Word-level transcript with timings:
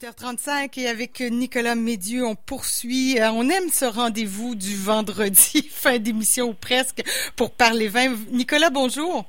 8h35 0.00 0.80
et 0.80 0.86
avec 0.86 1.18
Nicolas 1.20 1.74
Médieu, 1.74 2.24
on 2.24 2.36
poursuit. 2.36 3.18
Euh, 3.20 3.30
on 3.32 3.48
aime 3.48 3.68
ce 3.68 3.84
rendez-vous 3.84 4.54
du 4.54 4.76
vendredi, 4.76 5.68
fin 5.72 5.98
d'émission 5.98 6.50
ou 6.50 6.54
presque, 6.54 7.02
pour 7.36 7.50
parler 7.50 7.88
vin. 7.88 8.14
Nicolas, 8.30 8.70
bonjour. 8.70 9.24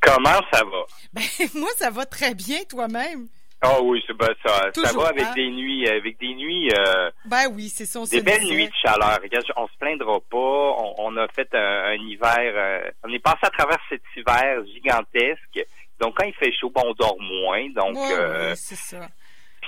Comment 0.00 0.40
ça 0.52 0.62
va? 0.62 0.84
Ben, 1.12 1.22
moi, 1.54 1.70
ça 1.76 1.90
va 1.90 2.06
très 2.06 2.34
bien, 2.34 2.58
toi-même. 2.68 3.26
Ah 3.62 3.80
oui, 3.82 4.00
c'est 4.06 4.16
ben, 4.16 4.28
ça, 4.44 4.70
ça 4.72 4.92
va 4.96 5.08
avec 5.08 5.24
hein? 5.24 5.32
des 5.34 5.50
nuits, 5.50 5.88
avec 5.88 6.20
des 6.20 6.34
nuits. 6.34 6.70
Euh, 6.70 7.10
ben 7.24 7.46
oui, 7.52 7.68
c'est 7.68 7.86
ça. 7.86 8.00
Des 8.08 8.20
belles 8.20 8.44
nuits 8.44 8.68
de 8.68 8.74
chaleur. 8.80 9.18
Regarde, 9.20 9.44
on 9.56 9.66
se 9.66 9.76
plaindra 9.80 10.20
pas. 10.30 10.76
On, 10.98 11.16
a 11.16 11.26
fait 11.28 11.52
un, 11.52 11.94
hiver. 11.94 12.52
Euh, 12.54 12.90
on 13.02 13.12
est 13.12 13.18
passé 13.18 13.38
à 13.42 13.50
travers 13.50 13.78
cet 13.88 14.02
hiver 14.14 14.62
gigantesque. 14.72 15.66
Donc 15.98 16.14
quand 16.16 16.26
il 16.26 16.34
fait 16.34 16.52
chaud, 16.52 16.70
on 16.76 16.92
dort 16.92 17.16
moins. 17.18 17.68
Donc 17.70 17.96
euh, 17.96 18.54
c'est 18.54 18.76
ça 18.76 19.08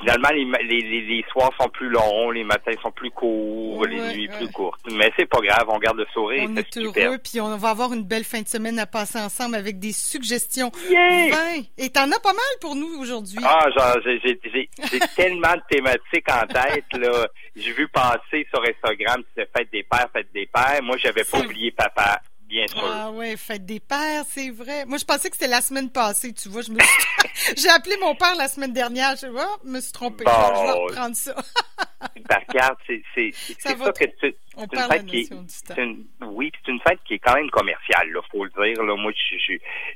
finalement, 0.00 0.28
les, 0.32 0.44
les, 0.64 1.00
les, 1.02 1.24
soirs 1.30 1.50
sont 1.60 1.68
plus 1.68 1.88
longs, 1.88 2.30
les 2.30 2.44
matins 2.44 2.72
sont 2.82 2.90
plus 2.90 3.10
courts, 3.10 3.84
les 3.86 4.00
nuits 4.14 4.28
plus 4.28 4.48
courtes. 4.48 4.80
Mais 4.92 5.10
c'est 5.16 5.26
pas 5.26 5.40
grave, 5.40 5.64
on 5.68 5.78
garde 5.78 5.98
le 5.98 6.06
sourire. 6.12 6.48
On 6.48 6.56
est, 6.56 6.76
heureux, 6.76 7.18
puis 7.18 7.40
on 7.40 7.56
va 7.56 7.70
avoir 7.70 7.92
une 7.92 8.04
belle 8.04 8.24
fin 8.24 8.42
de 8.42 8.48
semaine 8.48 8.78
à 8.78 8.86
passer 8.86 9.18
ensemble 9.18 9.56
avec 9.56 9.78
des 9.78 9.92
suggestions. 9.92 10.70
Yeah! 10.88 11.56
Et 11.76 11.90
t'en 11.90 12.10
as 12.10 12.20
pas 12.20 12.32
mal 12.32 12.54
pour 12.60 12.74
nous 12.74 13.00
aujourd'hui. 13.00 13.38
Ah, 13.44 13.66
genre, 13.76 13.96
j'ai 14.04 14.68
tellement 15.16 15.54
de 15.54 15.62
thématiques 15.70 16.30
en 16.30 16.46
tête, 16.46 16.92
là. 16.92 17.26
J'ai 17.56 17.72
vu 17.72 17.88
passer 17.88 18.46
sur 18.52 18.62
Instagram, 18.62 19.22
c'est 19.36 19.48
fête 19.56 19.70
des 19.72 19.82
pères, 19.82 20.08
fête 20.12 20.28
des 20.32 20.46
pères. 20.46 20.82
Moi, 20.82 20.96
j'avais 20.98 21.24
pas 21.24 21.40
oublié 21.40 21.70
papa 21.72 22.20
bien 22.48 22.66
sûr. 22.66 22.82
Ah 22.84 23.10
ouais, 23.10 23.36
fête 23.36 23.64
des 23.64 23.80
pères, 23.80 24.24
c'est 24.26 24.50
vrai. 24.50 24.84
Moi, 24.86 24.98
je 24.98 25.04
pensais 25.04 25.30
que 25.30 25.36
c'était 25.36 25.50
la 25.50 25.60
semaine 25.60 25.90
passée, 25.90 26.32
tu 26.32 26.48
vois. 26.48 26.62
Je 26.62 26.72
me 26.72 26.78
suis... 26.78 27.56
J'ai 27.56 27.68
appelé 27.68 27.96
mon 28.00 28.14
père 28.14 28.34
la 28.36 28.48
semaine 28.48 28.72
dernière. 28.72 29.16
Je 29.16 29.26
oh, 29.26 29.58
me 29.64 29.80
suis 29.80 29.92
trompée. 29.92 30.24
je 30.26 30.30
vais 30.30 30.70
reprendre 30.72 31.16
ça. 31.16 31.34
ben, 32.28 32.38
regarde, 32.48 32.76
c'est 32.86 33.02
c'est 33.14 33.32
ça, 33.58 33.76
ça 33.76 33.92
que 33.92 34.04
c'est 34.20 34.36
une 34.60 34.80
fête 34.80 35.06
qui 35.06 35.18
est, 35.18 35.78
une, 35.78 36.06
oui, 36.22 36.50
c'est 36.64 36.72
une 36.72 36.80
fête 36.80 36.98
qui 37.06 37.14
est 37.14 37.18
quand 37.18 37.34
même 37.34 37.50
commerciale, 37.50 38.10
là, 38.10 38.20
faut 38.30 38.44
le 38.44 38.50
dire. 38.50 38.82
Là, 38.82 38.96
moi, 38.96 39.12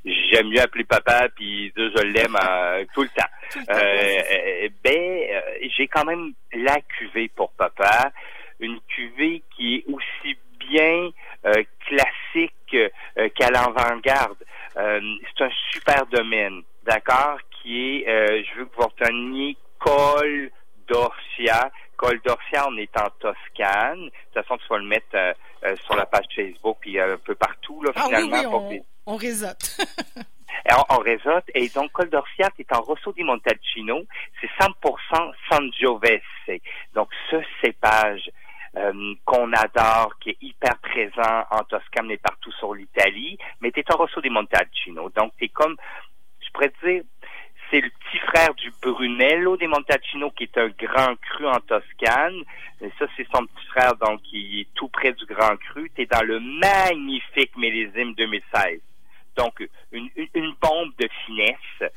j'aime 0.05 0.48
mieux 0.48 0.61
appeler 0.61 0.84
papa 0.84 1.28
puis 1.34 1.72
je 1.77 2.03
l'aime 2.03 2.37
euh, 2.42 2.84
tout 2.94 3.03
le 3.03 3.09
temps. 3.09 3.25
Tout 3.50 3.59
le 3.59 3.66
temps 3.66 3.72
euh, 3.75 4.69
ben, 4.84 4.94
euh, 4.94 5.69
j'ai 5.77 5.89
quand 5.89 6.05
même 6.05 6.33
la 6.53 6.81
cuvée 6.81 7.28
pour 7.28 7.53
papa, 7.53 8.12
une 8.61 8.78
cuvée 8.89 9.42
qui 9.56 9.77
est 9.77 9.84
aussi 9.89 10.37
bien 10.70 11.11
euh, 11.44 11.53
euh, 11.56 11.62
qu'à 13.31 13.51
l'avant-garde. 13.51 14.39
Euh, 14.77 15.01
c'est 15.37 15.45
un 15.45 15.51
super 15.70 16.06
domaine, 16.06 16.62
d'accord, 16.84 17.39
qui 17.51 18.03
est, 18.03 18.45
je 18.45 18.59
veux 18.59 18.65
que 18.67 18.77
vous 18.77 18.89
reteniez 18.89 19.56
Col 19.78 20.51
d'Orsia. 20.89 21.70
Col 21.97 22.20
d'Orsia, 22.25 22.67
on 22.69 22.77
est 22.77 22.97
en 22.98 23.09
Toscane. 23.20 24.05
De 24.05 24.11
toute 24.11 24.43
façon, 24.43 24.56
tu 24.59 24.69
vas 24.69 24.78
le 24.78 24.87
mettre 24.87 25.17
sur 25.84 25.95
la 25.95 26.06
page 26.06 26.27
Facebook 26.34 26.78
puis 26.81 26.98
un 26.98 27.17
peu 27.19 27.34
partout, 27.34 27.83
là, 27.83 27.93
finalement. 27.93 28.37
Ah 28.37 28.48
oui, 28.48 28.77
oui, 28.77 28.83
on, 29.06 29.12
on 29.15 29.17
réseaute. 29.17 29.78
on, 30.89 30.98
réseaute. 30.98 31.45
Et 31.55 31.69
donc, 31.69 31.93
Col 31.93 32.11
d'Orsia, 32.11 32.48
est 32.59 32.73
en 32.73 32.81
Rosso 32.83 33.12
di 33.12 33.25
Montalcino. 33.25 34.03
C'est 34.41 34.50
100% 34.61 35.33
Sangiovese. 35.50 36.61
Donc, 36.95 37.09
ce 37.31 37.37
cépage 37.62 38.31
euh, 38.77 39.15
qu'on 39.25 39.53
adore, 39.53 40.19
qui 40.20 40.31
est 40.31 40.39
hyper 40.41 40.78
présent 40.78 41.45
en 41.51 41.62
Toscane 41.65 42.11
et 42.11 42.17
partout 42.17 42.53
sur 42.53 42.75
l'Italie, 42.75 43.37
mais 43.61 43.70
t'es 43.70 43.84
Rosso 43.91 44.20
di 44.20 44.31
Montalcino. 44.31 45.11
Donc, 45.11 45.33
t'es 45.39 45.48
comme, 45.48 45.77
je 46.41 46.51
pourrais 46.53 46.73
dire, 46.83 47.03
c'est 47.70 47.81
le 47.81 47.91
petit 47.91 48.19
frère 48.19 48.55
du 48.55 48.73
Brunello 48.83 49.56
di 49.56 49.67
Montalcino, 49.67 50.31
qui 50.31 50.45
est 50.45 50.59
un 50.59 50.69
grand 50.69 51.17
cru 51.17 51.47
en 51.47 51.61
Toscane. 51.61 52.43
Ça, 52.98 53.06
c'est 53.17 53.27
son 53.34 53.47
petit 53.47 53.67
frère, 53.67 53.95
donc, 53.97 54.23
qui 54.23 54.61
est 54.61 54.75
tout 54.75 54.89
près 54.89 55.12
du 55.12 55.27
grand 55.27 55.56
cru. 55.56 55.91
T'es 55.91 56.06
dans 56.06 56.25
le 56.25 56.41
magnifique 56.41 57.56
millésime 57.56 58.15
2016. 58.15 58.81
Donc, 59.37 59.66
une, 59.93 60.09
une 60.34 60.55
bombe 60.61 60.93
de 60.99 61.09
finesse. 61.27 61.91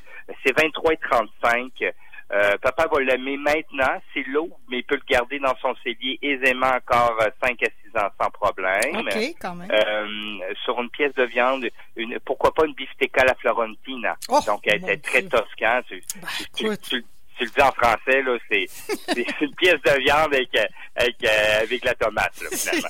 C'est 0.44 0.58
23 0.58 0.92
et 0.92 0.96
35. 0.96 1.94
Euh, 2.36 2.58
papa 2.58 2.86
va 2.86 3.00
l'aimer 3.00 3.38
maintenant, 3.38 3.98
c'est 4.12 4.24
l'eau, 4.26 4.50
mais 4.68 4.78
il 4.78 4.84
peut 4.84 4.96
le 4.96 5.08
garder 5.08 5.38
dans 5.38 5.56
son 5.56 5.74
cellier 5.76 6.18
aisément 6.20 6.66
encore 6.66 7.18
5 7.42 7.62
euh, 7.62 7.66
à 7.66 7.70
6 7.90 7.98
ans 7.98 8.10
sans 8.20 8.30
problème. 8.30 8.96
OK, 8.96 9.34
quand 9.40 9.54
même. 9.54 9.70
Euh, 9.70 10.54
sur 10.64 10.78
une 10.82 10.90
pièce 10.90 11.14
de 11.14 11.24
viande, 11.24 11.66
une, 11.96 12.18
pourquoi 12.20 12.52
pas 12.52 12.66
une 12.66 12.74
bistecca 12.74 13.22
à 13.22 13.26
la 13.26 13.34
Florentina. 13.36 14.16
Oh, 14.28 14.40
Donc, 14.46 14.60
elle 14.66 14.82
était 14.82 14.98
très 14.98 15.22
toscane. 15.22 15.82
Bah, 16.20 16.28
tu, 16.54 16.66
le 17.44 17.50
dis 17.50 17.62
en 17.62 17.72
français, 17.72 18.22
là, 18.22 18.36
c'est, 18.50 18.66
une 19.40 19.54
pièce 19.54 19.80
de 19.82 19.98
viande 20.02 20.34
avec, 20.34 20.50
avec, 20.94 21.24
avec 21.24 21.84
la 21.84 21.94
tomate, 21.94 22.40
là, 22.42 22.48
finalement. 22.50 22.88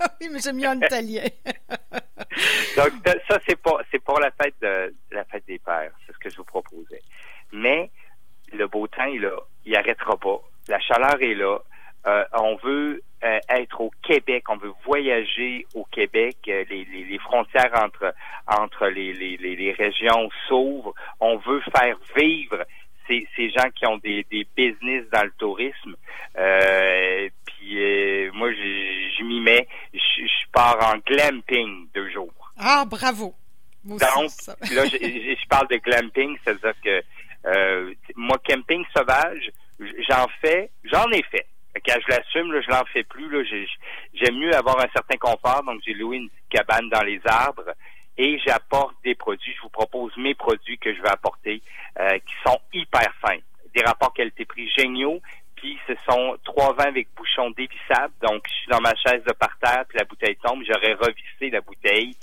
oui, 0.20 0.28
mais 0.30 0.38
j'aime 0.38 0.56
mieux 0.56 0.68
en 0.68 0.80
italien. 0.80 1.24
Donc, 2.76 2.92
ça, 3.28 3.40
c'est 3.46 3.56
pour, 3.56 3.80
c'est 3.90 4.02
pour 4.02 4.20
la 4.20 4.30
fête 4.30 4.54
de, 4.62 4.94
la 5.10 5.24
fête 5.24 5.44
des 5.46 5.58
pères. 5.58 5.92
C'est 6.06 6.12
ce 6.12 6.18
que 6.18 6.30
je 6.30 6.36
vous 6.36 6.44
proposais. 6.44 7.02
Mais, 7.52 7.90
le 8.54 8.66
beau 8.66 8.86
temps 8.86 9.04
est 9.04 9.18
là, 9.18 9.36
il 9.64 9.76
arrêtera 9.76 10.16
pas. 10.16 10.40
La 10.98 11.08
chaleur 11.08 11.22
est 11.22 11.34
là. 11.34 11.58
Euh, 12.06 12.24
on 12.34 12.56
veut 12.56 13.02
euh, 13.24 13.38
être 13.48 13.80
au 13.80 13.90
Québec, 14.02 14.44
on 14.48 14.56
veut 14.56 14.72
voyager 14.84 15.66
au 15.74 15.84
Québec. 15.84 16.36
Euh, 16.48 16.64
les, 16.68 16.84
les, 16.84 17.18
frontières 17.18 17.72
entre 17.82 18.14
entre 18.46 18.86
les, 18.88 19.12
les, 19.14 19.36
les 19.38 19.72
régions 19.72 20.28
s'ouvrent. 20.46 20.94
On 21.20 21.38
veut 21.38 21.62
faire 21.74 21.96
vivre 22.16 22.64
ces, 23.08 23.26
ces 23.34 23.50
gens 23.50 23.70
qui 23.74 23.86
ont 23.86 23.96
des, 23.98 24.26
des 24.30 24.46
business 24.56 25.04
dans 25.12 25.24
le 25.24 25.32
tourisme. 25.38 25.96
puis 26.34 28.30
moi, 28.34 28.52
je, 28.52 29.24
m'y 29.24 29.40
mets. 29.40 29.66
Je, 29.94 29.98
je 29.98 30.50
pars 30.52 30.94
en 30.94 30.98
glamping 30.98 31.88
deux 31.94 32.10
jours. 32.10 32.52
Ah, 32.58 32.84
bravo. 32.88 33.34
Donc, 33.84 34.00
là, 34.00 34.86
je, 34.86 34.96
je, 34.98 35.48
parle 35.48 35.68
de 35.68 35.76
glamping, 35.76 36.36
c'est-à-dire 36.44 36.74
que 36.82 37.02
moi, 38.16 38.38
camping 38.46 38.84
sauvage, 38.94 39.50
j'en 40.08 40.26
fais, 40.40 40.70
j'en 40.84 41.10
ai 41.10 41.22
fait. 41.22 41.46
Quand 41.86 41.98
je 42.06 42.14
l'assume, 42.14 42.52
là, 42.52 42.60
je 42.60 42.70
l'en 42.70 42.84
fais 42.92 43.02
plus. 43.02 43.28
Là, 43.28 43.42
j'aime 44.14 44.38
mieux 44.38 44.54
avoir 44.54 44.78
un 44.78 44.88
certain 44.94 45.16
confort, 45.16 45.62
donc 45.64 45.80
j'ai 45.84 45.94
loué 45.94 46.18
une 46.18 46.30
cabane 46.48 46.88
dans 46.88 47.02
les 47.02 47.20
arbres 47.26 47.74
et 48.16 48.38
j'apporte 48.46 48.94
des 49.02 49.14
produits. 49.14 49.52
Je 49.56 49.62
vous 49.62 49.70
propose 49.70 50.16
mes 50.16 50.34
produits 50.34 50.78
que 50.78 50.94
je 50.94 51.02
vais 51.02 51.10
apporter, 51.10 51.62
euh, 51.98 52.18
qui 52.18 52.34
sont 52.46 52.58
hyper 52.72 53.12
simples. 53.24 53.42
Des 53.74 53.82
rapports 53.82 54.14
qualité-prix 54.14 54.70
géniaux. 54.76 55.20
Puis 55.56 55.78
ce 55.86 55.94
sont 56.08 56.36
trois 56.44 56.74
vins 56.74 56.88
avec 56.88 57.08
bouchon 57.16 57.50
dévissable. 57.50 58.12
Donc, 58.22 58.42
je 58.46 58.54
suis 58.54 58.68
dans 58.68 58.80
ma 58.80 58.94
chaise 58.96 59.24
de 59.24 59.32
parterre, 59.32 59.84
puis 59.88 59.98
la 59.98 60.04
bouteille 60.04 60.36
tombe. 60.36 60.62
J'aurais 60.64 60.94
revissé 60.94 61.50
la 61.50 61.60
bouteille 61.60 62.14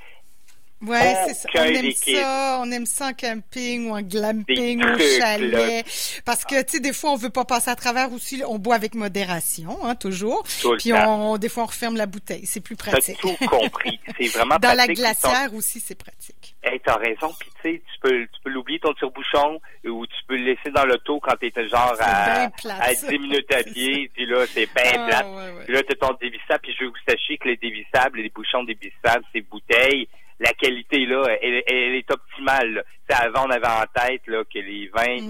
Ouais, 0.81 1.15
c'est 1.27 1.33
ça. 1.35 1.49
On 1.55 1.63
aime 1.63 1.91
ça. 1.91 2.59
On 2.61 2.71
aime 2.71 2.85
ça 2.85 3.07
en 3.07 3.13
camping 3.13 3.89
ou 3.89 3.95
en 3.95 4.01
glamping 4.01 4.83
ou 4.83 4.97
chalet. 5.19 5.85
Parce 6.25 6.43
que, 6.43 6.61
tu 6.63 6.73
sais, 6.73 6.79
des 6.79 6.93
fois, 6.93 7.11
on 7.11 7.15
veut 7.15 7.29
pas 7.29 7.45
passer 7.45 7.69
à 7.69 7.75
travers 7.75 8.11
aussi. 8.11 8.41
On 8.47 8.57
boit 8.57 8.75
avec 8.75 8.95
modération, 8.95 9.77
hein, 9.83 9.95
toujours. 9.95 10.43
Puis 10.79 10.93
on, 10.93 11.37
des 11.37 11.49
fois, 11.49 11.63
on 11.63 11.67
referme 11.67 11.97
la 11.97 12.07
bouteille. 12.07 12.45
C'est 12.45 12.61
plus 12.61 12.75
pratique. 12.75 13.17
T'as 13.21 13.29
tout 13.29 13.47
compris. 13.47 13.99
C'est 14.19 14.27
vraiment 14.27 14.57
Dans 14.61 14.75
la 14.75 14.87
glacière 14.87 15.53
aussi, 15.53 15.79
c'est 15.79 15.95
pratique. 15.95 16.55
Eh, 16.63 16.79
t'as 16.79 16.97
raison. 16.97 17.33
Puis 17.39 17.49
tu 17.61 17.71
sais, 17.71 17.81
tu 17.93 17.99
peux, 18.01 18.21
tu 18.21 18.41
peux 18.43 18.49
l'oublier 18.49 18.79
ton 18.79 18.93
tire-bouchon 18.93 19.59
ou 19.85 20.05
tu 20.05 20.15
peux 20.27 20.35
le 20.35 20.45
laisser 20.45 20.69
dans 20.71 20.85
l'auto 20.85 21.19
quand 21.19 21.35
t'es 21.39 21.51
genre 21.67 21.95
à, 21.99 22.45
à 22.45 22.93
10 22.93 23.19
minutes 23.19 23.51
à 23.53 23.63
pied. 23.71 24.11
Puis 24.13 24.25
là, 24.25 24.45
c'est 24.47 24.67
bien 24.73 24.91
ah, 24.93 25.07
plat. 25.07 25.25
Puis 25.65 25.73
là, 25.73 25.81
t'as 25.83 25.95
ton 25.95 26.13
dévissable. 26.21 26.59
Puis 26.61 26.73
je 26.77 26.83
veux 26.83 26.89
vous 26.89 26.95
sachiez 27.07 27.37
que 27.37 27.47
les 27.47 27.57
dévissables, 27.57 28.19
les 28.19 28.29
bouchons 28.29 28.63
dévissables, 28.63 29.25
ces 29.33 29.41
bouteilles, 29.41 30.07
la 30.41 30.53
qualité 30.53 31.05
là, 31.05 31.23
elle, 31.41 31.95
est 31.95 32.11
optimale. 32.11 32.83
Avant, 33.09 33.45
on 33.45 33.51
avait 33.51 33.67
en 33.67 33.85
tête 33.93 34.25
là, 34.27 34.43
que 34.43 34.59
les 34.59 34.87
vins 34.87 35.27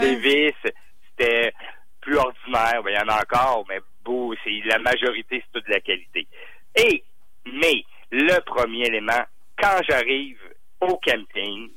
Davis, 0.00 0.52
c'était 1.10 1.52
plus 2.00 2.16
ordinaire. 2.16 2.82
Ben, 2.84 2.90
il 2.90 2.94
y 2.94 2.98
en 2.98 3.08
a 3.08 3.22
encore, 3.22 3.64
mais 3.68 3.80
beau, 4.04 4.34
c'est 4.44 4.60
la 4.66 4.78
majorité, 4.78 5.42
c'est 5.42 5.60
toute 5.60 5.68
la 5.68 5.80
qualité. 5.80 6.26
Et, 6.76 7.02
mais, 7.46 7.84
le 8.10 8.38
premier 8.40 8.86
élément, 8.86 9.24
quand 9.58 9.80
j'arrive 9.88 10.38
au 10.80 10.98
camping, 10.98 11.70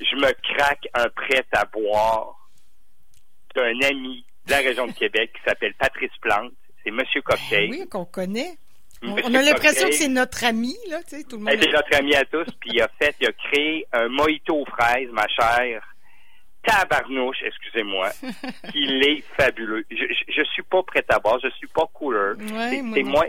je 0.00 0.16
me 0.16 0.32
craque 0.54 0.88
un 0.94 1.08
prêt 1.10 1.44
à 1.52 1.64
boire 1.66 2.50
d'un 3.54 3.80
ami 3.88 4.24
de 4.46 4.50
la 4.50 4.58
région 4.58 4.86
de 4.86 4.92
Québec 4.92 5.30
qui 5.32 5.48
s'appelle 5.48 5.74
Patrice 5.74 6.16
Plante. 6.20 6.52
C'est 6.82 6.90
Monsieur 6.90 7.20
ben 7.20 7.36
Cocktail. 7.36 7.70
oui, 7.70 7.88
qu'on 7.88 8.04
connaît. 8.04 8.56
On 9.02 9.34
a 9.34 9.42
l'impression 9.42 9.88
que 9.88 9.94
c'est 9.94 10.08
notre 10.08 10.44
ami, 10.44 10.74
là, 10.88 11.02
tu 11.02 11.16
sais, 11.16 11.24
tout 11.24 11.36
le 11.36 11.42
monde. 11.42 11.54
C'est 11.60 11.70
notre 11.70 11.94
ami 11.96 12.14
à 12.14 12.24
tous, 12.24 12.46
puis 12.60 12.70
il 12.72 12.80
a 12.80 12.88
fait, 12.98 13.14
il 13.20 13.28
a 13.28 13.32
créé 13.32 13.86
un 13.92 14.08
mojito 14.08 14.56
aux 14.56 14.66
fraises, 14.66 15.08
ma 15.12 15.26
chère. 15.28 15.82
Tabarnouche, 16.62 17.42
excusez-moi, 17.42 18.10
qu'il 18.72 19.02
est 19.08 19.22
fabuleux. 19.38 19.84
Je, 19.90 20.04
je, 20.28 20.42
suis 20.44 20.62
pas 20.62 20.82
prêt 20.82 21.04
à 21.08 21.18
boire, 21.18 21.38
je 21.42 21.48
suis 21.50 21.68
pas 21.68 21.86
couleur. 21.92 22.34
c'est 22.38 22.82
moins, 22.82 23.26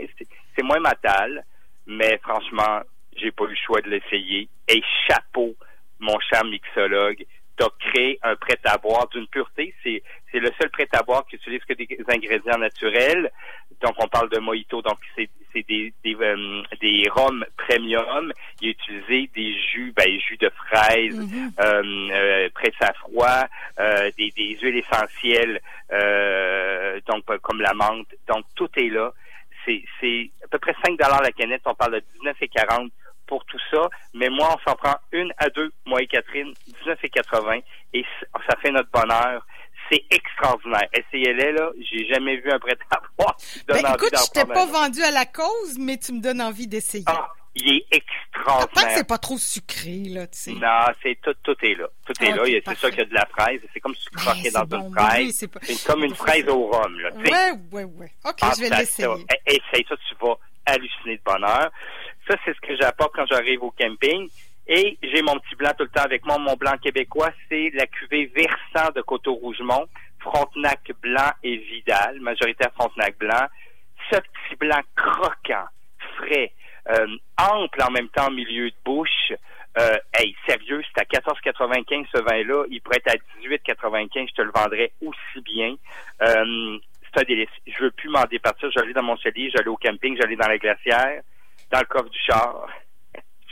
c'est 0.56 0.62
moins 0.62 0.80
matal, 0.80 1.44
mais 1.86 2.18
franchement, 2.22 2.80
j'ai 3.16 3.30
pas 3.30 3.44
eu 3.44 3.50
le 3.50 3.56
choix 3.56 3.80
de 3.80 3.90
l'essayer. 3.90 4.48
Et 4.68 4.82
chapeau, 5.06 5.54
mon 6.00 6.18
cher 6.20 6.44
mixologue, 6.44 7.24
tu 7.58 7.64
as 7.64 7.70
créé 7.90 8.18
un 8.22 8.36
prêt-à-boire 8.36 9.08
d'une 9.08 9.26
pureté. 9.26 9.74
C'est, 9.82 10.02
c'est 10.30 10.40
le 10.40 10.50
seul 10.60 10.70
prêt-à-boire 10.70 11.26
qui 11.26 11.36
utilise 11.36 11.64
que 11.64 11.74
des 11.74 11.88
ingrédients 12.08 12.58
naturels. 12.58 13.30
Donc, 13.80 13.94
on 13.98 14.08
parle 14.08 14.28
de 14.30 14.38
mojito. 14.38 14.82
Donc, 14.82 14.98
c'est, 15.16 15.28
c'est 15.52 15.66
des, 15.66 15.92
des, 16.04 16.14
euh, 16.14 16.62
des 16.80 17.08
rhums 17.10 17.44
premium. 17.56 18.32
Il 18.60 18.68
a 18.68 18.70
utilisé 18.70 19.30
des 19.34 19.54
jus, 19.60 19.92
ben, 19.96 20.08
jus 20.20 20.36
de 20.36 20.50
fraises, 20.50 21.18
mm-hmm. 21.18 21.52
euh, 21.60 22.08
euh, 22.12 22.48
presse 22.54 22.74
à 22.80 22.92
froid, 22.94 23.44
euh, 23.78 24.10
des, 24.16 24.30
des 24.36 24.58
huiles 24.60 24.76
essentielles, 24.78 25.60
euh, 25.92 27.00
donc 27.06 27.24
comme 27.42 27.60
la 27.60 27.74
menthe. 27.74 28.14
Donc, 28.26 28.44
tout 28.54 28.70
est 28.76 28.88
là. 28.88 29.12
C'est, 29.64 29.82
c'est 30.00 30.30
à 30.44 30.48
peu 30.48 30.58
près 30.58 30.74
5 30.84 30.98
la 30.98 31.32
canette. 31.32 31.62
On 31.66 31.74
parle 31.74 31.94
de 31.94 32.02
19 32.16 32.36
et 32.40 32.48
40 32.48 32.90
pour 33.28 33.44
tout 33.44 33.60
ça, 33.70 33.88
mais 34.14 34.28
moi, 34.30 34.56
on 34.56 34.68
s'en 34.68 34.74
prend 34.74 34.96
une 35.12 35.32
à 35.36 35.50
deux, 35.50 35.70
moi 35.84 36.02
et 36.02 36.06
Catherine, 36.06 36.52
19,80, 36.86 37.62
et 37.92 38.04
ça 38.48 38.56
fait 38.60 38.70
notre 38.72 38.90
bonheur. 38.90 39.46
C'est 39.90 40.04
extraordinaire. 40.10 40.88
Essayez-les, 40.92 41.52
là. 41.52 41.70
J'ai 41.80 42.06
jamais 42.06 42.36
vu 42.36 42.50
un 42.50 42.58
prêt-à-porter 42.58 43.08
ben, 43.68 43.94
écoute, 43.94 44.14
je 44.14 44.30
t'ai 44.32 44.44
pas 44.44 44.66
vendu 44.66 45.02
à 45.02 45.10
la 45.10 45.26
cause, 45.26 45.78
mais 45.78 45.96
tu 45.98 46.12
me 46.12 46.20
donnes 46.20 46.40
envie 46.40 46.66
d'essayer. 46.66 47.04
Ah, 47.06 47.28
il 47.54 47.76
est 47.76 47.86
extraordinaire. 47.90 48.68
Tant 48.74 48.88
que 48.88 48.96
c'est 48.96 49.06
pas 49.06 49.18
trop 49.18 49.38
sucré, 49.38 50.04
là, 50.08 50.26
tu 50.26 50.38
sais. 50.38 50.52
Non, 50.52 50.86
c'est 51.02 51.18
tout, 51.20 51.34
tout 51.42 51.56
est 51.62 51.74
là. 51.74 51.86
Tout 52.06 52.24
est 52.24 52.30
là. 52.30 52.42
C'est 52.66 52.78
sûr 52.78 52.90
qu'il 52.90 52.98
y 52.98 53.02
a 53.02 53.06
de 53.06 53.14
la 53.14 53.26
fraise. 53.26 53.60
C'est 53.72 53.80
comme 53.80 53.94
si 53.94 54.04
tu 54.04 54.16
ben, 54.16 54.20
croquais 54.20 54.50
dans 54.50 54.78
une 54.78 54.94
fraise. 54.94 55.48
c'est 55.62 55.84
comme 55.86 56.04
une 56.04 56.14
fraise 56.14 56.48
au 56.48 56.66
rhum, 56.66 56.98
là. 57.00 57.10
Ouais, 57.16 57.58
ouais, 57.72 57.84
ouais. 57.84 58.12
OK, 58.24 58.38
ah, 58.42 58.52
je 58.56 58.62
vais 58.62 58.70
l'essayer. 58.70 59.08
Essaye 59.46 59.84
ça, 59.88 59.96
tu 59.96 60.14
vas 60.20 60.34
halluciner 60.66 61.16
de 61.16 61.22
bonheur. 61.24 61.70
Ça, 62.28 62.36
c'est 62.44 62.54
ce 62.54 62.60
que 62.60 62.76
j'apporte 62.76 63.14
quand 63.14 63.26
j'arrive 63.26 63.62
au 63.62 63.70
camping. 63.70 64.28
Et 64.68 64.98
j'ai 65.02 65.22
mon 65.22 65.38
petit 65.38 65.54
blanc 65.56 65.72
tout 65.76 65.84
le 65.84 65.90
temps 65.90 66.04
avec 66.04 66.24
moi. 66.26 66.38
Mon 66.38 66.54
blanc 66.54 66.76
québécois, 66.76 67.30
c'est 67.48 67.70
la 67.74 67.86
cuvée 67.86 68.26
versant 68.26 68.90
de 68.94 69.00
Coteau-Rougemont, 69.00 69.86
Frontenac 70.20 70.92
blanc 71.00 71.30
et 71.42 71.56
Vidal, 71.56 72.20
majoritaire 72.20 72.70
Frontenac 72.74 73.16
blanc. 73.18 73.46
Ce 74.10 74.16
petit 74.16 74.56
blanc 74.58 74.80
croquant, 74.94 75.66
frais, 76.16 76.52
euh, 76.90 77.06
ample 77.38 77.82
en 77.82 77.90
même 77.90 78.08
temps 78.08 78.30
milieu 78.30 78.70
de 78.70 78.76
bouche. 78.84 79.32
Euh, 79.78 79.96
hey, 80.14 80.34
sérieux, 80.46 80.82
c'est 80.82 81.00
à 81.00 81.04
14,95 81.04 82.06
ce 82.12 82.20
vin-là. 82.22 82.64
Il 82.70 82.82
pourrait 82.82 83.02
être 83.04 83.14
à 83.14 83.40
18,95. 83.40 84.28
Je 84.28 84.34
te 84.34 84.42
le 84.42 84.52
vendrais 84.54 84.92
aussi 85.00 85.40
bien. 85.44 85.76
Euh, 86.22 86.78
c'est 87.04 87.22
un 87.22 87.24
délice. 87.24 87.48
Je 87.66 87.84
veux 87.84 87.90
plus 87.90 88.10
m'en 88.10 88.24
départir. 88.24 88.70
J'allais 88.70 88.92
dans 88.92 89.02
mon 89.02 89.16
cellier, 89.16 89.50
j'allais 89.54 89.68
au 89.68 89.76
camping, 89.76 90.16
j'allais 90.20 90.36
dans 90.36 90.48
la 90.48 90.58
glacière 90.58 91.22
dans 91.70 91.80
le 91.80 91.86
coffre 91.86 92.10
du 92.10 92.18
char. 92.18 92.68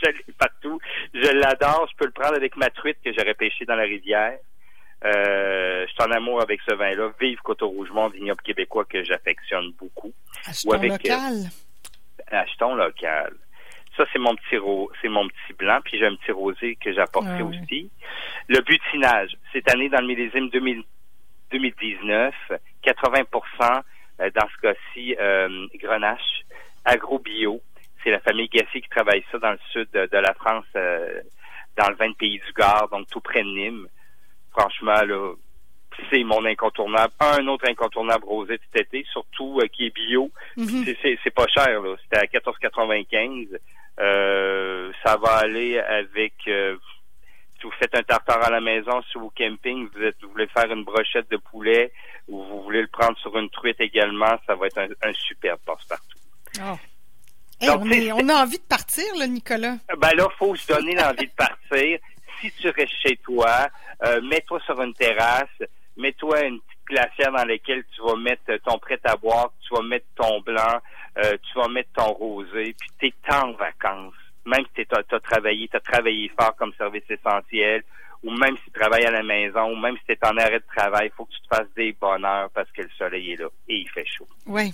Je 0.01 0.07
l'ai 0.09 0.33
partout. 0.37 0.79
Je 1.13 1.31
l'adore. 1.31 1.87
Je 1.91 1.95
peux 1.97 2.05
le 2.05 2.11
prendre 2.11 2.35
avec 2.35 2.55
ma 2.55 2.69
truite 2.69 2.97
que 3.03 3.11
j'aurais 3.13 3.33
pêchée 3.33 3.65
dans 3.65 3.75
la 3.75 3.83
rivière. 3.83 4.37
Euh, 5.05 5.85
je 5.85 5.91
suis 5.91 6.03
en 6.03 6.11
amour 6.11 6.41
avec 6.41 6.59
ce 6.67 6.73
vin-là. 6.73 7.11
Vive 7.19 7.39
Coteau-Rougemont, 7.43 8.09
vignoble 8.09 8.41
québécois 8.41 8.85
que 8.85 9.03
j'affectionne 9.03 9.71
beaucoup. 9.77 10.11
Achetons 10.45 10.81
local. 10.81 11.33
Euh, 12.33 12.35
achetons 12.35 12.75
local. 12.75 13.33
Ça, 13.95 14.05
c'est 14.13 14.19
mon 14.19 14.35
petit 14.35 14.57
c'est 15.01 15.09
mon 15.09 15.27
petit 15.27 15.53
blanc, 15.57 15.79
puis 15.83 15.97
j'ai 15.97 16.05
un 16.05 16.15
petit 16.15 16.31
rosé 16.31 16.75
que 16.75 16.89
ah 16.99 17.43
aussi. 17.43 17.89
Le 18.47 18.61
butinage, 18.61 19.35
cette 19.51 19.71
année, 19.71 19.89
dans 19.89 20.01
le 20.01 20.07
millésime 20.07 20.49
2019, 20.49 22.33
80% 22.85 23.81
euh, 24.19 24.29
dans 24.35 24.47
ce 24.47 24.61
cas-ci, 24.61 25.15
euh, 25.19 25.67
grenache, 25.75 26.45
agro-bio, 26.85 27.61
c'est 28.03 28.11
la 28.11 28.19
famille 28.19 28.47
Gassier 28.49 28.81
qui 28.81 28.89
travaille 28.89 29.23
ça 29.31 29.39
dans 29.39 29.51
le 29.51 29.59
sud 29.71 29.89
de, 29.91 30.17
la 30.17 30.33
France, 30.33 30.65
euh, 30.75 31.21
dans 31.77 31.89
le 31.89 31.95
vin 31.95 32.09
de 32.09 32.15
Pays 32.15 32.39
du 32.39 32.53
Gard, 32.53 32.89
donc 32.89 33.07
tout 33.09 33.21
près 33.21 33.41
de 33.43 33.47
Nîmes. 33.47 33.87
Franchement, 34.51 35.01
là, 35.03 35.33
c'est 36.11 36.23
mon 36.23 36.45
incontournable. 36.45 37.13
Un 37.19 37.47
autre 37.47 37.67
incontournable 37.69 38.25
rosé 38.25 38.59
cet 38.71 38.87
été, 38.87 39.05
surtout 39.11 39.59
euh, 39.61 39.67
qui 39.67 39.87
est 39.87 39.95
bio. 39.95 40.31
Mhm. 40.57 40.85
C'est 41.01 41.33
pas 41.33 41.47
cher, 41.47 41.81
là. 41.81 41.95
C'était 42.03 42.17
à 42.17 42.25
14,95. 42.25 43.57
Euh, 43.99 44.91
ça 45.03 45.17
va 45.17 45.37
aller 45.37 45.79
avec 45.79 46.33
si 47.59 47.65
vous 47.65 47.71
faites 47.79 47.95
un 47.95 48.03
tartare 48.03 48.43
à 48.43 48.49
la 48.51 48.61
maison, 48.61 49.01
si 49.11 49.17
vous 49.17 49.31
camping, 49.35 49.89
vous, 49.93 50.03
êtes, 50.03 50.21
vous 50.21 50.29
voulez 50.29 50.47
faire 50.47 50.71
une 50.71 50.83
brochette 50.83 51.29
de 51.31 51.37
poulet 51.37 51.91
ou 52.27 52.43
vous 52.43 52.63
voulez 52.63 52.81
le 52.81 52.87
prendre 52.87 53.17
sur 53.17 53.35
une 53.37 53.49
truite 53.49 53.79
également, 53.79 54.37
ça 54.45 54.55
va 54.55 54.67
être 54.67 54.77
un, 54.77 55.13
super 55.13 55.57
passe-partout. 55.59 56.19
Oh 56.61 56.77
on, 57.61 58.29
a 58.29 58.43
envie 58.43 58.57
de 58.57 58.63
partir, 58.63 59.05
là, 59.17 59.27
Nicolas. 59.27 59.77
Ben 59.97 60.13
là, 60.15 60.27
faut 60.37 60.55
se 60.55 60.67
donner 60.67 60.95
l'envie 60.95 61.27
de 61.27 61.35
partir. 61.35 61.99
Si 62.39 62.51
tu 62.51 62.69
restes 62.69 62.93
chez 63.01 63.17
toi, 63.17 63.67
euh, 64.05 64.21
mets-toi 64.21 64.59
sur 64.65 64.79
une 64.81 64.93
terrasse, 64.93 65.49
mets-toi 65.97 66.43
une 66.43 66.59
petite 66.59 66.85
glacière 66.87 67.31
dans 67.31 67.45
laquelle 67.45 67.83
tu 67.95 68.01
vas 68.01 68.15
mettre 68.15 68.55
ton 68.63 68.77
prêt 68.77 68.99
à 69.03 69.15
boire, 69.15 69.51
tu 69.67 69.73
vas 69.73 69.81
mettre 69.81 70.05
ton 70.15 70.39
blanc, 70.41 70.79
euh, 71.17 71.35
tu 71.41 71.59
vas 71.59 71.67
mettre 71.67 71.89
ton 71.93 72.13
rosé, 72.13 72.75
puis 72.79 72.89
t'es 72.99 73.33
en 73.33 73.53
vacances. 73.53 74.13
Même 74.45 74.63
si 74.75 74.85
tu 74.85 74.95
as, 74.95 75.19
travaillé, 75.19 75.67
tu 75.67 75.75
as 75.75 75.79
travaillé 75.79 76.31
fort 76.39 76.55
comme 76.55 76.73
service 76.77 77.03
essentiel, 77.09 77.83
ou 78.23 78.31
même 78.31 78.55
si 78.57 78.63
tu 78.65 78.79
travailles 78.79 79.05
à 79.05 79.11
la 79.11 79.23
maison, 79.23 79.71
ou 79.71 79.75
même 79.75 79.97
si 79.97 80.05
tu 80.05 80.11
es 80.13 80.25
en 80.25 80.37
arrêt 80.37 80.59
de 80.59 80.75
travail, 80.75 81.07
il 81.07 81.15
faut 81.15 81.25
que 81.25 81.33
tu 81.33 81.41
te 81.41 81.55
fasses 81.55 81.73
des 81.75 81.91
bonheurs 81.99 82.49
parce 82.51 82.71
que 82.71 82.83
le 82.83 82.89
soleil 82.97 83.33
est 83.33 83.37
là 83.37 83.47
et 83.67 83.77
il 83.77 83.89
fait 83.89 84.05
chaud. 84.05 84.27
Oui, 84.45 84.73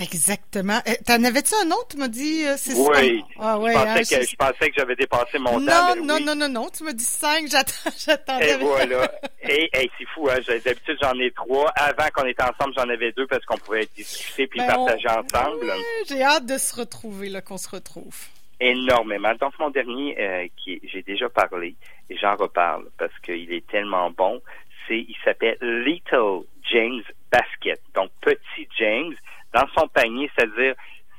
Exactement. 0.00 0.80
Euh, 0.88 0.92
t'en 1.06 1.22
avais-tu 1.22 1.54
un 1.62 1.70
autre, 1.72 1.88
tu 1.90 1.96
m'as 1.98 2.08
dit, 2.08 2.44
euh, 2.46 2.54
c'est 2.56 2.74
Oui. 2.74 3.22
Ah, 3.38 3.58
ouais, 3.58 3.72
je, 3.72 3.76
pensais 3.76 4.14
hein, 4.16 4.18
que, 4.20 4.26
je... 4.26 4.36
pensais 4.36 4.70
que 4.70 4.74
j'avais 4.78 4.96
dépassé 4.96 5.38
mon 5.38 5.60
non, 5.60 5.66
temps. 5.66 5.96
Non, 5.96 6.04
non, 6.04 6.20
non, 6.20 6.34
non, 6.34 6.48
non, 6.48 6.68
tu 6.70 6.84
m'as 6.84 6.92
dit 6.94 7.04
cinq, 7.04 7.46
j'attendais. 7.98 8.52
Et 8.52 8.56
voilà. 8.56 9.12
Et 9.42 9.68
c'est 9.72 10.06
fou, 10.14 10.28
hein, 10.30 10.38
d'habitude 10.64 10.96
j'en 11.02 11.18
ai 11.18 11.30
trois. 11.32 11.70
Avant 11.76 12.08
qu'on 12.14 12.26
était 12.26 12.42
ensemble, 12.42 12.72
j'en 12.76 12.88
avais 12.88 13.12
deux 13.12 13.26
parce 13.26 13.44
qu'on 13.44 13.58
pouvait 13.58 13.88
discuter 13.94 14.46
puis 14.46 14.60
ben, 14.60 14.68
partager 14.68 15.08
ensemble. 15.08 15.70
J'ai 16.08 16.22
hâte 16.22 16.46
de 16.46 16.56
se 16.56 16.74
retrouver, 16.76 17.28
là, 17.28 17.42
qu'on 17.42 17.58
se 17.58 17.68
retrouve. 17.68 18.16
Énormément. 18.58 19.32
Donc 19.40 19.58
mon 19.58 19.70
dernier, 19.70 20.16
euh, 20.18 20.46
qui 20.56 20.80
j'ai 20.84 21.02
déjà 21.02 21.28
parlé, 21.28 21.74
et 22.08 22.16
j'en 22.16 22.36
reparle 22.36 22.86
parce 22.98 23.16
qu'il 23.20 23.52
est 23.52 23.66
tellement 23.68 24.10
bon, 24.10 24.40
c'est, 24.86 24.98
il 24.98 25.16
s'appelle 25.24 25.56
Little 25.60 26.44
James 26.70 27.02
Basket. 27.30 27.80
Donc 27.94 28.10
Petit 28.20 28.68
James 28.78 29.14
dans 29.52 29.66
son 29.76 29.88
panier, 29.88 30.30
c'est-à-dire 30.34 30.74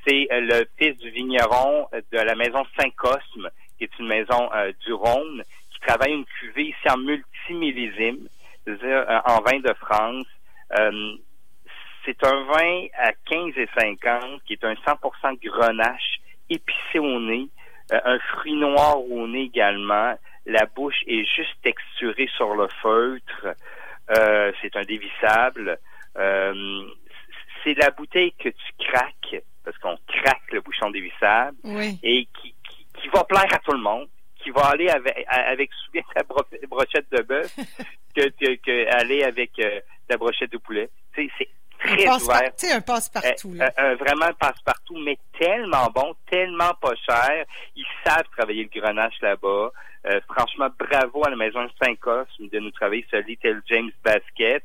c'est 0.06 0.28
euh, 0.32 0.40
le 0.40 0.66
fils 0.78 0.96
du 0.98 1.10
vigneron 1.10 1.86
euh, 1.94 2.00
de 2.12 2.18
la 2.18 2.34
maison 2.34 2.64
Saint-Cosme, 2.78 3.50
qui 3.78 3.84
est 3.84 3.98
une 3.98 4.08
maison 4.08 4.50
euh, 4.54 4.72
du 4.84 4.92
Rhône, 4.92 5.42
qui 5.70 5.80
travaille 5.80 6.12
une 6.12 6.24
cuvée 6.24 6.68
ici 6.68 6.88
en 6.90 6.98
multimillésime, 6.98 8.28
c'est-à-dire 8.64 9.22
en 9.26 9.40
vin 9.42 9.58
de 9.58 9.72
France. 9.74 10.26
c'est 12.04 12.24
un 12.24 12.44
vin 12.44 12.86
à 12.98 13.12
15 13.26 13.52
et 13.56 13.68
50 13.76 14.42
qui 14.44 14.54
est 14.54 14.64
un 14.64 14.74
100% 14.74 15.38
grenache 15.42 16.20
épicé 16.48 16.98
au 16.98 17.20
nez, 17.20 17.48
un 17.90 18.18
fruit 18.20 18.54
noir 18.54 19.00
au 19.00 19.26
nez 19.26 19.42
également. 19.42 20.16
La 20.46 20.66
bouche 20.66 21.02
est 21.08 21.24
juste 21.24 21.56
texturée 21.62 22.28
sur 22.36 22.54
le 22.54 22.68
feutre. 22.80 23.56
c'est 24.60 24.76
un 24.76 24.82
dévissable 24.82 25.78
c'est 27.64 27.74
la 27.74 27.90
bouteille 27.90 28.32
que 28.32 28.48
tu 28.48 28.72
craques, 28.78 29.42
parce 29.64 29.76
qu'on 29.78 29.96
craque 30.06 30.52
le 30.52 30.60
bouchon 30.60 30.90
dévissable, 30.90 31.56
et 32.02 32.28
qui, 32.40 32.54
qui, 33.00 33.08
va 33.08 33.24
plaire 33.24 33.52
à 33.52 33.58
tout 33.58 33.72
le 33.72 33.80
monde, 33.80 34.08
qui 34.42 34.50
va 34.50 34.68
aller 34.68 34.88
avec, 34.88 35.24
avec 35.28 35.70
souviens 35.86 36.02
ta 36.14 36.22
brochette 36.22 37.10
de 37.10 37.22
bœuf, 37.22 37.54
que, 38.14 38.28
que, 38.56 38.94
aller 38.94 39.22
avec 39.22 39.58
euh, 39.58 39.80
ta 40.08 40.16
brochette 40.16 40.52
de 40.52 40.58
poulet. 40.58 40.90
C'est 41.14 41.28
très 41.78 42.06
un 42.06 42.16
ouvert. 42.16 42.52
un 42.74 42.80
passe-partout. 42.80 43.54
Euh, 43.60 43.68
euh, 43.78 43.96
vraiment 43.96 44.26
un 44.26 44.34
passe-partout, 44.34 44.98
mais 44.98 45.18
tellement 45.38 45.88
bon, 45.94 46.14
tellement 46.30 46.74
pas 46.80 46.94
cher. 47.08 47.44
Ils 47.76 47.86
savent 48.04 48.28
travailler 48.36 48.64
le 48.72 48.80
grenache 48.80 49.20
là-bas. 49.20 49.70
franchement, 50.28 50.68
bravo 50.78 51.24
à 51.24 51.30
la 51.30 51.36
maison 51.36 51.68
Saint-Cosme 51.82 52.48
de 52.48 52.58
nous 52.58 52.70
travailler 52.70 53.06
ce 53.10 53.16
Little 53.16 53.62
James 53.68 53.90
Basket, 54.04 54.64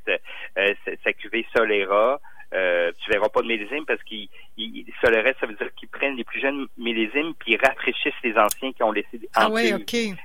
sa 0.55 1.13
cuvée 1.13 1.45
Solera. 1.55 2.19
Euh, 2.57 2.91
tu 2.99 3.11
verras 3.11 3.29
pas 3.29 3.41
de 3.41 3.47
millésime 3.47 3.85
parce 3.85 4.01
qu'il 4.03 4.29
ça 5.01 5.09
veut 5.11 5.53
dire 5.55 5.75
qu'ils 5.75 5.89
prennent 5.89 6.15
les 6.15 6.23
plus 6.23 6.41
jeunes 6.41 6.67
millésimes 6.77 7.33
puis 7.37 7.53
ils 7.53 7.59
rafraîchissent 7.63 8.21
les 8.23 8.35
anciens 8.37 8.71
qui 8.71 8.81
ont 8.83 8.91
laissé 8.91 9.19
ah 9.35 9.49
ouais. 9.49 9.69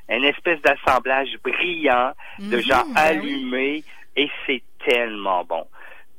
Une 0.08 0.24
espèce 0.24 0.60
d'assemblage 0.62 1.36
brillant 1.42 2.12
de 2.38 2.56
mhm, 2.56 2.62
gens 2.62 2.84
ben 2.86 2.96
allumés 2.96 3.84
et 4.16 4.30
c'est 4.46 4.62
tellement 4.86 5.44
bon. 5.44 5.66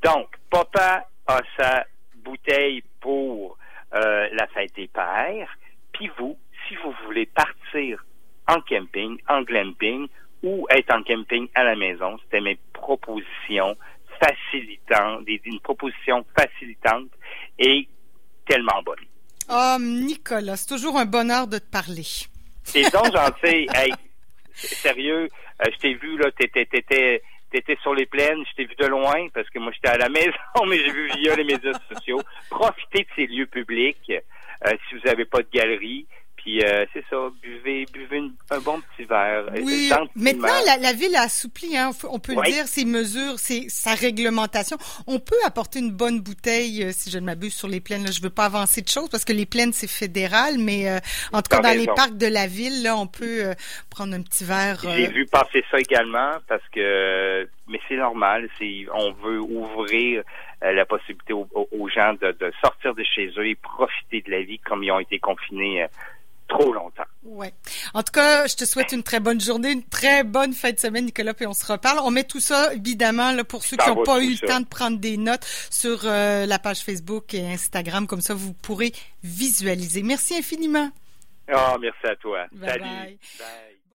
Donc, 0.03 0.27
papa 0.49 1.07
a 1.27 1.41
sa 1.57 1.85
bouteille 2.23 2.83
pour 2.99 3.57
euh, 3.93 4.27
la 4.33 4.47
fête 4.47 4.75
des 4.75 4.87
pères, 4.87 5.57
puis 5.93 6.09
vous, 6.17 6.37
si 6.67 6.75
vous 6.75 6.93
voulez 7.05 7.25
partir 7.25 8.03
en 8.47 8.59
camping, 8.61 9.17
en 9.29 9.41
glamping 9.43 10.07
ou 10.43 10.67
être 10.69 10.93
en 10.93 11.03
camping 11.03 11.47
à 11.55 11.63
la 11.63 11.75
maison, 11.75 12.17
c'était 12.23 12.41
mes 12.41 12.57
propositions 12.73 13.77
facilitant, 14.23 15.21
des, 15.21 15.41
une 15.45 15.59
proposition 15.59 16.25
facilitante 16.37 17.09
et 17.59 17.87
tellement 18.47 18.81
bonne. 18.83 19.05
Oh, 19.49 19.77
Nicolas, 19.79 20.55
c'est 20.55 20.67
toujours 20.67 20.97
un 20.97 21.05
bonheur 21.05 21.47
de 21.47 21.57
te 21.57 21.69
parler. 21.69 22.05
C'est 22.63 22.91
donc 22.91 23.05
gentil. 23.15 23.67
hey, 23.73 23.93
sérieux, 24.53 25.27
je 25.65 25.77
t'ai 25.77 25.95
vu, 25.95 26.17
là, 26.17 26.31
t'étais, 26.31 26.65
t'étais, 26.65 27.21
t'étais 27.51 27.77
sur 27.81 27.93
les 27.93 28.05
plaines, 28.05 28.43
je 28.49 28.55
t'ai 28.55 28.65
vu 28.65 28.75
de 28.75 28.85
loin 28.85 29.27
parce 29.33 29.49
que 29.49 29.59
moi 29.59 29.71
j'étais 29.73 29.89
à 29.89 29.97
la 29.97 30.09
maison, 30.09 30.31
mais 30.67 30.77
j'ai 30.77 30.91
vu 30.91 31.09
via 31.17 31.35
les 31.35 31.43
médias 31.43 31.77
sociaux. 31.93 32.21
Profitez 32.49 33.03
de 33.03 33.09
ces 33.15 33.27
lieux 33.27 33.47
publics 33.47 34.11
si 34.87 34.95
vous 34.95 35.01
n'avez 35.05 35.25
pas 35.25 35.39
de 35.39 35.49
galerie. 35.51 36.07
Puis 36.43 36.61
euh, 36.61 36.85
c'est 36.91 37.05
ça, 37.09 37.15
buvez, 37.41 37.85
buvez 37.93 38.21
un 38.49 38.59
bon 38.59 38.81
petit 38.81 39.05
verre. 39.05 39.45
Oui, 39.63 39.89
maintenant 40.13 40.49
la, 40.65 40.75
la, 40.77 40.91
ville 40.91 41.15
a 41.15 41.21
assoupli, 41.21 41.77
hein, 41.77 41.91
on 42.09 42.19
peut 42.19 42.35
le 42.35 42.41
dire, 42.51 42.67
ses 42.67 42.83
mesures, 42.83 43.39
ses, 43.39 43.69
sa 43.69 43.95
réglementation. 43.95 44.75
On 45.07 45.19
peut 45.19 45.37
apporter 45.45 45.79
une 45.79 45.91
bonne 45.91 46.19
bouteille, 46.19 46.83
euh, 46.83 46.91
si 46.91 47.09
je 47.09 47.17
ne 47.17 47.25
m'abuse, 47.25 47.53
sur 47.53 47.69
les 47.69 47.79
plaines. 47.79 48.03
Là, 48.03 48.11
je 48.11 48.21
veux 48.21 48.29
pas 48.29 48.43
avancer 48.43 48.81
de 48.81 48.89
choses 48.89 49.07
parce 49.09 49.23
que 49.23 49.31
les 49.31 49.45
plaines 49.45 49.71
c'est 49.71 49.89
fédéral, 49.89 50.55
mais 50.59 50.89
euh, 50.89 50.99
en 51.31 51.41
tout 51.41 51.47
cas 51.49 51.61
dans 51.61 51.77
les 51.77 51.85
parcs 51.85 52.17
de 52.17 52.27
la 52.27 52.45
ville, 52.45 52.83
là, 52.83 52.97
on 52.97 53.07
peut 53.07 53.53
prendre 53.89 54.13
un 54.13 54.21
petit 54.21 54.43
verre. 54.43 54.81
J'ai 54.83 55.07
vu 55.07 55.25
passer 55.25 55.63
ça 55.71 55.79
également 55.79 56.33
parce 56.49 56.67
que, 56.75 57.47
mais 57.69 57.79
c'est 57.87 57.95
normal, 57.95 58.49
c'est 58.59 58.85
on 58.93 59.13
veut 59.13 59.39
ouvrir 59.39 60.23
la 60.61 60.85
possibilité 60.85 61.31
aux, 61.31 61.47
aux 61.53 61.89
gens 61.89 62.13
de, 62.21 62.31
de, 62.33 62.51
sortir 62.61 62.95
de 62.95 63.03
chez 63.03 63.31
eux 63.37 63.47
et 63.47 63.55
profiter 63.55 64.21
de 64.21 64.31
la 64.31 64.41
vie 64.41 64.59
comme 64.59 64.83
ils 64.83 64.91
ont 64.91 64.99
été 64.99 65.19
confinés 65.19 65.87
trop 66.57 66.73
longtemps. 66.73 67.03
Ouais. 67.23 67.53
En 67.93 68.03
tout 68.03 68.11
cas, 68.11 68.47
je 68.47 68.55
te 68.55 68.65
souhaite 68.65 68.91
une 68.91 69.03
très 69.03 69.19
bonne 69.19 69.39
journée, 69.39 69.71
une 69.71 69.83
très 69.83 70.23
bonne 70.23 70.53
fin 70.53 70.71
de 70.71 70.79
semaine, 70.79 71.05
Nicolas, 71.05 71.33
puis 71.33 71.47
on 71.47 71.53
se 71.53 71.65
reparle. 71.71 71.99
On 72.03 72.11
met 72.11 72.23
tout 72.23 72.39
ça, 72.39 72.73
évidemment, 72.73 73.31
là, 73.31 73.43
pour 73.43 73.63
ceux 73.63 73.77
qui 73.77 73.87
n'ont 73.89 74.03
pas 74.03 74.21
eu 74.21 74.31
le 74.31 74.47
temps 74.47 74.59
de 74.59 74.65
prendre 74.65 74.97
des 74.97 75.17
notes 75.17 75.45
sur 75.69 76.01
euh, 76.03 76.45
la 76.45 76.59
page 76.59 76.81
Facebook 76.81 77.33
et 77.33 77.51
Instagram. 77.51 78.07
Comme 78.07 78.21
ça, 78.21 78.33
vous 78.33 78.53
pourrez 78.53 78.91
visualiser. 79.23 80.03
Merci 80.03 80.35
infiniment. 80.35 80.89
Ah, 81.47 81.77
merci 81.79 82.05
à 82.05 82.15
toi. 82.15 82.45
Salut. 82.61 82.83
bye. 82.83 83.17